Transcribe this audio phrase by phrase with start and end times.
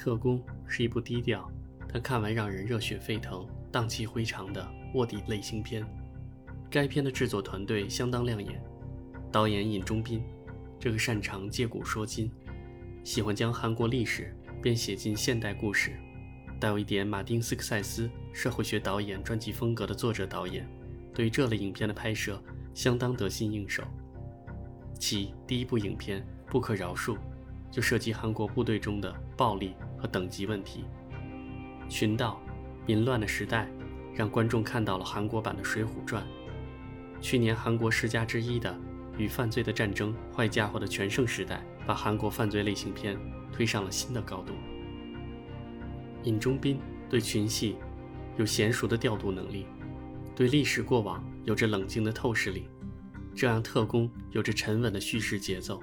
[0.00, 1.46] 特工是一部低调，
[1.92, 5.84] 但看完让人热血沸腾、荡气回肠的卧底类型片。
[6.70, 8.64] 该片的制作团队相当亮眼，
[9.30, 10.24] 导演尹中斌，
[10.78, 12.32] 这个擅长借古说今，
[13.04, 15.92] 喜欢将韩国历史编写进现代故事，
[16.58, 20.66] 带有一点马丁斯科塞斯社会学导演传记风格的作者导演，
[21.12, 23.84] 对于这类影片的拍摄相当得心应手。
[24.98, 27.16] 其第一部影片《不可饶恕》
[27.70, 30.84] 就涉及韩国部队中的暴力和等级问题。
[31.88, 32.40] 群盗、
[32.86, 33.68] 淫乱的时代，
[34.14, 36.22] 让观众看到了韩国版的《水浒传》。
[37.20, 38.72] 去年韩国十佳之一的
[39.18, 41.56] 《与犯罪的战争：坏家伙的全盛时代》，
[41.86, 43.18] 把韩国犯罪类型片
[43.52, 44.54] 推上了新的高度。
[46.24, 47.76] 尹中斌对群戏
[48.36, 49.66] 有娴熟的调度能力，
[50.34, 52.68] 对历史过往有着冷静的透视力，
[53.34, 55.82] 这让特工有着沉稳的叙事节奏。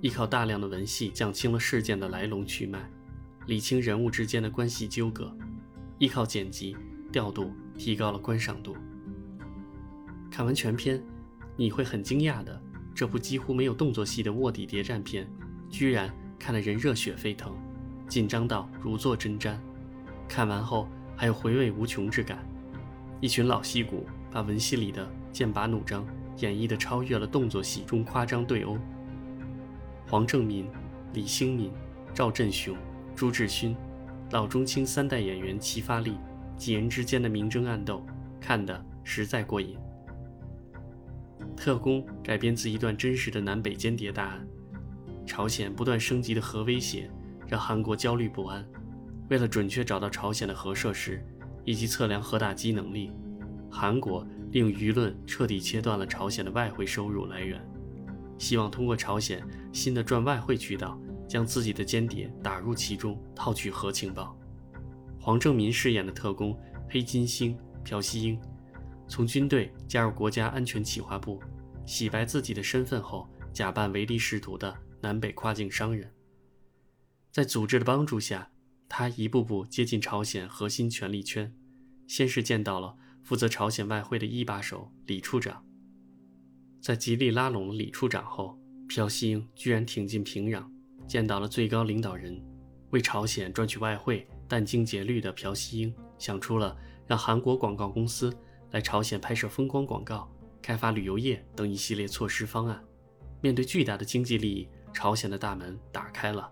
[0.00, 2.90] 依靠大量的文戏讲清了事件的来龙去脉，
[3.46, 5.26] 理清人物之间的关系纠葛；
[5.98, 6.74] 依靠剪辑
[7.12, 8.74] 调度提高了观赏度。
[10.30, 11.02] 看完全片，
[11.54, 12.58] 你会很惊讶的，
[12.94, 15.30] 这部几乎没有动作戏的卧底谍战片，
[15.68, 17.54] 居然看得人热血沸腾，
[18.08, 19.58] 紧张到如坐针毡。
[20.26, 22.38] 看完后还有回味无穷之感。
[23.20, 26.06] 一群老戏骨把文戏里的剑拔弩张
[26.38, 28.78] 演绎的超越了动作戏中夸张对殴。
[30.10, 30.66] 黄正民、
[31.12, 31.70] 李星民、
[32.12, 32.76] 赵振雄、
[33.14, 33.76] 朱智勋，
[34.32, 36.16] 老中青三代演员齐发力，
[36.56, 38.04] 几人之间的明争暗斗，
[38.40, 39.78] 看得实在过瘾。
[41.56, 44.44] 特工改编自一段真实的南北间谍大案，
[45.24, 47.08] 朝鲜不断升级的核威胁
[47.46, 48.66] 让韩国焦虑不安。
[49.28, 51.24] 为了准确找到朝鲜的核设施
[51.64, 53.12] 以及测量核打击能力，
[53.70, 57.64] 韩国利用舆论彻底切断了朝鲜的外汇收入来源，
[58.40, 64.34] 希望通过朝鲜新的赚外汇渠道，将自己的间谍打入其中，套取核情报。
[65.20, 67.54] 黄正民饰演的特工黑金星
[67.84, 68.40] 朴熙英。
[69.06, 71.38] 从军队加入国家安全企划部，
[71.84, 76.10] 洗白自己的身份后，假扮唯利是图的南北跨境商人。
[77.30, 78.50] 在组织的帮助下，
[78.88, 81.54] 他一步步接近朝鲜核心权力圈。
[82.06, 85.62] 先是见到了负责朝鲜外汇的一把手李处长，
[86.80, 88.58] 在极力拉拢了李处长后，
[88.88, 90.64] 朴熙英居然挺进平壤，
[91.06, 92.42] 见到了最高领导人。
[92.90, 96.76] 为朝鲜赚取外汇，殚精竭虑的朴熙英想出了
[97.06, 98.34] 让韩国广告公司。
[98.70, 100.30] 来朝鲜拍摄风光广告、
[100.62, 102.80] 开发旅游业等一系列措施方案，
[103.42, 106.48] 面对巨大的经济利益，朝鲜的大门打开了，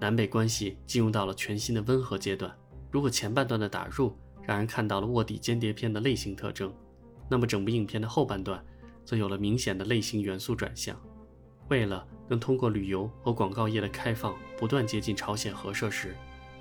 [0.00, 2.52] 南北关系进入到了全新的温和阶段。
[2.90, 6.74] 如果前半段的打入让人看到了卧底间谍片的类型特征，
[7.30, 8.60] 那么整部影片的后半段
[9.04, 10.98] 则有了明显的类型元素转向。
[11.68, 16.14] 为了能通过旅游和广告业的开放，不断接近朝鲜核设施，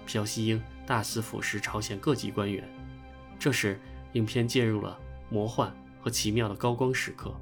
[0.06, 2.68] 朴熙英大肆腐蚀朝鲜各级官员。
[3.40, 3.80] 这时。
[4.14, 4.96] 影片介入了
[5.28, 7.34] 魔幻和奇妙的高光时刻，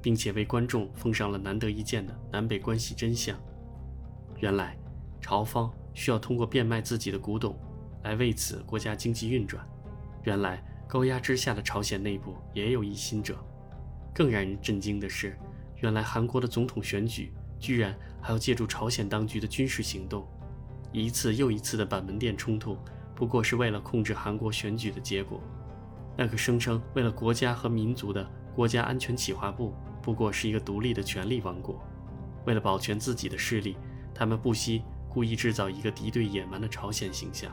[0.00, 3.36] 并且为观众奉上了难得一见的南北关系真相。
[4.38, 4.78] 原来，
[5.20, 7.58] 朝方需要通过变卖自己的古董
[8.04, 9.68] 来为此国家经济运转。
[10.22, 13.36] 原来，高压之下的朝鲜内部也有异心者。
[14.14, 15.36] 更让人震惊的是，
[15.80, 20.26] 原来韩国的总统选举居然还要借助朝鲜当局的军事行动。
[20.92, 22.76] 一次又一次的板门店冲突，
[23.14, 25.40] 不过是为了控制韩国选举的结果。
[26.16, 31.82] 那个声称为了国家和民族的国家安全企划部，不过是一个独立的权力王国。
[32.44, 33.76] 为了保全自己的势力，
[34.14, 37.50] 他们不惜故意制造一个敌对野蛮的朝鲜形象。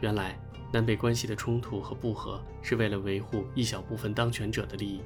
[0.00, 0.38] 原来，
[0.72, 5.02] 南北关系的冲突和不和是为了维护一小部分当权者的利益。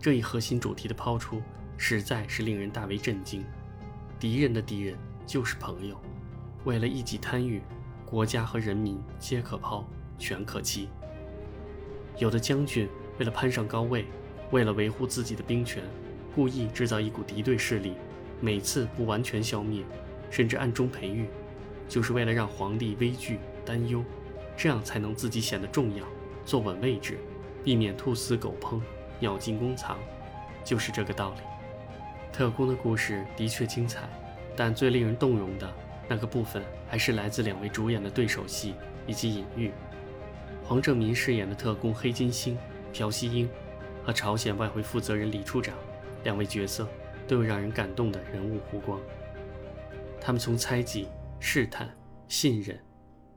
[0.00, 1.42] 这一核心主题的抛出，
[1.76, 3.44] 实在是令人大为震惊。
[4.18, 4.96] 敌人的敌人
[5.26, 6.00] 就是朋友。
[6.64, 7.60] 为了一己贪欲，
[8.06, 9.86] 国家和人民皆可抛，
[10.18, 10.88] 全可弃。
[12.18, 14.06] 有的将军为了攀上高位，
[14.50, 15.82] 为了维护自己的兵权，
[16.34, 17.94] 故意制造一股敌对势力，
[18.40, 19.84] 每次不完全消灭，
[20.30, 21.26] 甚至暗中培育，
[21.88, 24.02] 就是为了让皇帝畏惧担忧，
[24.56, 26.06] 这样才能自己显得重要，
[26.46, 27.18] 坐稳位置，
[27.62, 28.80] 避免兔死狗烹，
[29.20, 29.96] 鸟尽弓藏，
[30.64, 31.40] 就是这个道理。
[32.32, 34.08] 特工的故事的确精彩，
[34.56, 35.72] 但最令人动容的
[36.08, 38.74] 那个部分，还是来自两位主演的对手戏
[39.06, 39.70] 以及隐喻。
[40.64, 42.56] 黄正民饰演的特工黑金星
[42.92, 43.48] 朴熙英，
[44.04, 45.76] 和朝鲜外汇负责人李处长
[46.24, 46.88] 两位角色
[47.26, 49.00] 都有让人感动的人物弧光。
[50.20, 51.08] 他们从猜忌、
[51.40, 51.92] 试探、
[52.28, 52.78] 信任，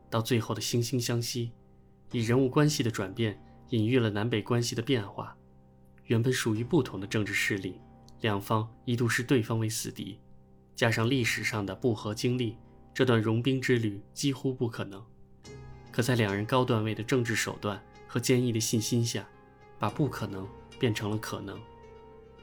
[0.09, 1.51] 到最后的惺惺相惜，
[2.11, 5.35] 以人物关系的转变隐喻了南北关系的变化。
[6.05, 7.79] 原本属于不同的政治势力，
[8.21, 10.19] 两方一度视对方为死敌，
[10.75, 12.57] 加上历史上的不和经历，
[12.93, 15.03] 这段融冰之旅几乎不可能。
[15.91, 19.27] 可在两人高段位的政治手段和坚毅的信心下，
[19.79, 20.47] 把不可能
[20.79, 21.59] 变成了可能。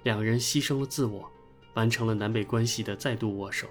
[0.05, 1.31] 两人牺牲了自我，
[1.75, 3.67] 完成了南北关系的再度握手。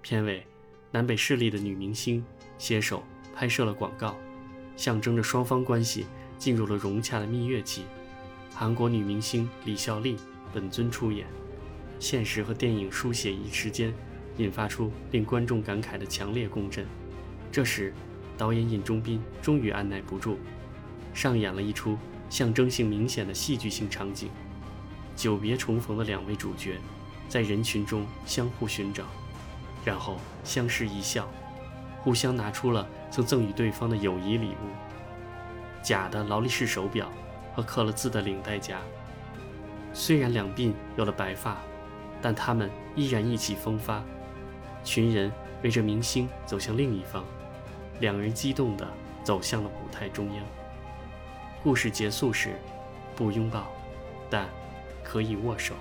[0.00, 0.44] 片尾，
[0.90, 2.24] 南北势力的女明星
[2.58, 3.04] 携手
[3.34, 4.16] 拍摄了广告，
[4.76, 6.06] 象征着双方关系
[6.38, 7.84] 进入了融洽的蜜月期。
[8.54, 10.16] 韩国女明星李孝利
[10.52, 11.26] 本尊出演，
[11.98, 13.92] 现实和电影书写一时间，
[14.36, 16.86] 引发出令观众感慨的强烈共振。
[17.50, 17.92] 这时，
[18.36, 20.36] 导演尹中斌终于按耐不住，
[21.14, 21.96] 上演了一出
[22.28, 24.28] 象征性明显的戏剧性场景：
[25.16, 26.76] 久别重逢的两位主角，
[27.28, 29.04] 在人群中相互寻找。
[29.84, 31.28] 然后相视一笑，
[32.02, 34.68] 互相拿出了曾赠予对方的友谊礼物——
[35.82, 37.10] 假的劳力士手表
[37.54, 38.80] 和刻了字的领带夹。
[39.92, 41.58] 虽然两鬓有了白发，
[42.20, 44.02] 但他们依然意气风发。
[44.84, 45.30] 群人
[45.62, 47.24] 围着明星走向另一方，
[48.00, 48.88] 两人激动地
[49.22, 50.44] 走向了舞台中央。
[51.62, 52.58] 故事结束时，
[53.14, 53.70] 不拥抱，
[54.28, 54.48] 但
[55.04, 55.74] 可以握手。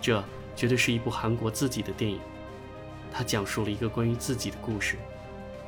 [0.00, 0.22] 这
[0.54, 2.20] 绝对是一部韩国自己的电影。
[3.10, 4.96] 他讲述了一个关于自己的故事，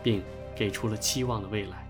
[0.03, 0.23] 并
[0.55, 1.88] 给出了期望的未来。